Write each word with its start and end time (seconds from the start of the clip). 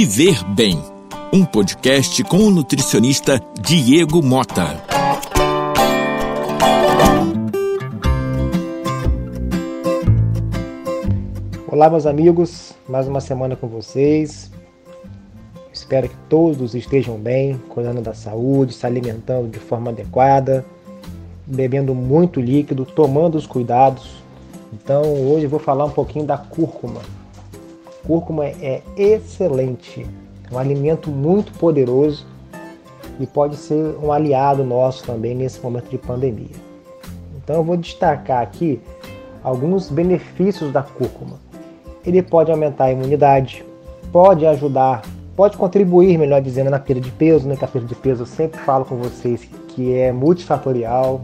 Viver 0.00 0.44
Bem, 0.54 0.80
um 1.32 1.44
podcast 1.44 2.22
com 2.22 2.36
o 2.36 2.52
nutricionista 2.52 3.42
Diego 3.60 4.22
Mota. 4.22 4.80
Olá, 11.66 11.90
meus 11.90 12.06
amigos, 12.06 12.74
mais 12.88 13.08
uma 13.08 13.20
semana 13.20 13.56
com 13.56 13.66
vocês. 13.66 14.52
Espero 15.72 16.08
que 16.08 16.16
todos 16.28 16.76
estejam 16.76 17.18
bem, 17.18 17.60
cuidando 17.68 18.00
da 18.00 18.14
saúde, 18.14 18.74
se 18.74 18.86
alimentando 18.86 19.48
de 19.48 19.58
forma 19.58 19.90
adequada, 19.90 20.64
bebendo 21.44 21.92
muito 21.92 22.40
líquido, 22.40 22.86
tomando 22.86 23.34
os 23.34 23.48
cuidados. 23.48 24.22
Então, 24.72 25.02
hoje 25.02 25.46
eu 25.46 25.50
vou 25.50 25.58
falar 25.58 25.86
um 25.86 25.90
pouquinho 25.90 26.24
da 26.24 26.38
cúrcuma. 26.38 27.00
Cúrcuma 28.08 28.46
é 28.46 28.82
excelente, 28.96 30.04
é 30.50 30.52
um 30.54 30.58
alimento 30.58 31.10
muito 31.10 31.52
poderoso 31.52 32.26
e 33.20 33.26
pode 33.26 33.54
ser 33.56 33.96
um 34.02 34.10
aliado 34.10 34.64
nosso 34.64 35.04
também 35.04 35.32
nesse 35.32 35.60
momento 35.60 35.88
de 35.88 35.98
pandemia. 35.98 36.56
Então, 37.36 37.54
eu 37.54 37.62
vou 37.62 37.76
destacar 37.76 38.42
aqui 38.42 38.80
alguns 39.44 39.88
benefícios 39.88 40.72
da 40.72 40.82
cúrcuma 40.82 41.38
ele 42.08 42.22
pode 42.22 42.50
aumentar 42.50 42.84
a 42.84 42.92
imunidade, 42.92 43.64
pode 44.10 44.46
ajudar, 44.46 45.02
pode 45.36 45.56
contribuir, 45.56 46.18
melhor 46.18 46.40
dizendo, 46.40 46.70
na 46.70 46.78
perda 46.78 47.02
de 47.02 47.10
peso, 47.10 47.46
né? 47.46 47.56
Que 47.56 47.64
a 47.64 47.68
perda 47.68 47.86
de 47.86 47.94
peso 47.94 48.22
eu 48.22 48.26
sempre 48.26 48.58
falo 48.60 48.84
com 48.84 48.96
vocês 48.96 49.44
que 49.68 49.94
é 49.94 50.10
multifatorial, 50.10 51.20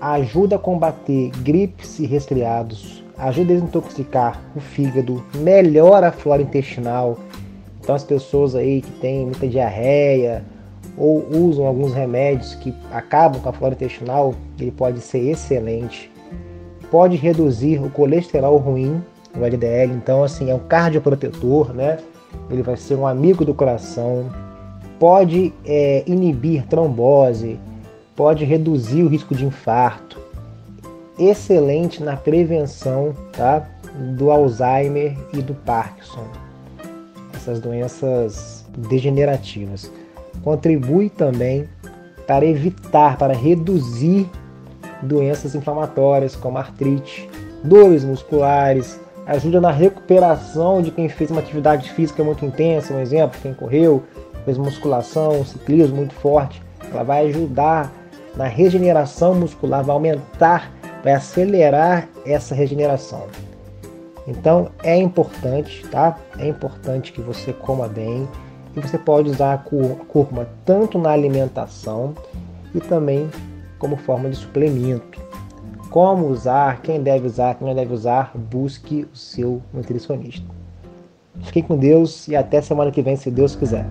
ajuda 0.00 0.56
a 0.56 0.58
combater 0.58 1.30
gripes 1.42 1.98
e 1.98 2.06
resfriados, 2.06 3.02
ajuda 3.16 3.52
a 3.52 3.56
desintoxicar 3.56 4.40
o 4.54 4.60
fígado, 4.60 5.24
melhora 5.34 6.08
a 6.08 6.12
flora 6.12 6.42
intestinal. 6.42 7.18
Então 7.80 7.94
as 7.94 8.04
pessoas 8.04 8.54
aí 8.54 8.82
que 8.82 8.90
têm 9.00 9.24
muita 9.24 9.48
diarreia 9.48 10.44
ou 10.96 11.24
usam 11.30 11.66
alguns 11.66 11.94
remédios 11.94 12.54
que 12.56 12.74
acabam 12.90 13.40
com 13.40 13.48
a 13.48 13.52
flora 13.52 13.74
intestinal, 13.74 14.34
ele 14.58 14.70
pode 14.70 15.00
ser 15.00 15.30
excelente. 15.30 16.10
Pode 16.90 17.16
reduzir 17.16 17.80
o 17.82 17.90
colesterol 17.90 18.56
ruim, 18.56 19.02
o 19.36 19.44
LDL. 19.44 19.92
Então, 19.92 20.24
assim, 20.24 20.50
é 20.50 20.54
um 20.54 20.58
cardioprotetor, 20.58 21.72
né? 21.72 21.98
Ele 22.50 22.62
vai 22.62 22.76
ser 22.76 22.94
um 22.94 23.06
amigo 23.06 23.44
do 23.44 23.54
coração, 23.54 24.26
pode 24.98 25.52
é, 25.64 26.02
inibir 26.06 26.66
trombose, 26.66 27.58
pode 28.18 28.44
reduzir 28.44 29.04
o 29.04 29.08
risco 29.08 29.32
de 29.32 29.46
infarto. 29.46 30.18
Excelente 31.16 32.02
na 32.02 32.16
prevenção 32.16 33.14
tá? 33.32 33.64
do 34.16 34.32
Alzheimer 34.32 35.16
e 35.32 35.40
do 35.40 35.54
Parkinson, 35.54 36.26
essas 37.32 37.60
doenças 37.60 38.66
degenerativas. 38.76 39.88
Contribui 40.42 41.08
também 41.08 41.68
para 42.26 42.44
evitar, 42.44 43.16
para 43.16 43.34
reduzir 43.34 44.28
doenças 45.00 45.54
inflamatórias 45.54 46.34
como 46.34 46.58
artrite, 46.58 47.30
dores 47.62 48.02
musculares, 48.02 48.98
ajuda 49.26 49.60
na 49.60 49.70
recuperação 49.70 50.82
de 50.82 50.90
quem 50.90 51.08
fez 51.08 51.30
uma 51.30 51.40
atividade 51.40 51.92
física 51.92 52.24
muito 52.24 52.44
intensa, 52.44 52.92
um 52.92 53.00
exemplo, 53.00 53.38
quem 53.40 53.54
correu, 53.54 54.02
fez 54.44 54.58
musculação, 54.58 55.40
um 55.40 55.44
ciclismo 55.44 55.94
muito 55.94 56.14
forte, 56.14 56.60
ela 56.90 57.04
vai 57.04 57.28
ajudar 57.28 57.92
na 58.36 58.44
regeneração 58.44 59.34
muscular, 59.34 59.84
vai 59.84 59.94
aumentar, 59.94 60.72
vai 61.02 61.12
acelerar 61.12 62.08
essa 62.24 62.54
regeneração. 62.54 63.26
Então 64.26 64.70
é 64.82 64.96
importante, 64.96 65.86
tá? 65.88 66.18
É 66.38 66.46
importante 66.46 67.12
que 67.12 67.20
você 67.20 67.52
coma 67.52 67.88
bem 67.88 68.28
e 68.76 68.80
você 68.80 68.98
pode 68.98 69.30
usar 69.30 69.54
a 69.54 69.58
cúrcuma 69.58 70.46
tanto 70.64 70.98
na 70.98 71.10
alimentação 71.10 72.14
e 72.74 72.80
também 72.80 73.28
como 73.78 73.96
forma 73.96 74.28
de 74.28 74.36
suplemento 74.36 75.28
como 75.90 76.26
usar, 76.26 76.80
quem 76.82 77.02
deve 77.02 77.26
usar, 77.26 77.54
quem 77.54 77.66
não 77.66 77.74
deve 77.74 77.92
usar, 77.92 78.32
busque 78.34 79.06
o 79.12 79.16
seu 79.16 79.62
nutricionista. 79.72 80.46
Fiquem 81.42 81.62
com 81.62 81.76
Deus 81.76 82.28
e 82.28 82.36
até 82.36 82.60
semana 82.60 82.90
que 82.90 83.02
vem, 83.02 83.16
se 83.16 83.30
Deus 83.30 83.54
quiser. 83.56 83.86